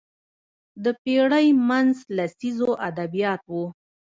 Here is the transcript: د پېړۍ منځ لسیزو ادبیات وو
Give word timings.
د 0.83 0.85
پېړۍ 1.03 1.47
منځ 1.67 1.95
لسیزو 2.17 2.69
ادبیات 2.87 3.41
وو 3.51 3.65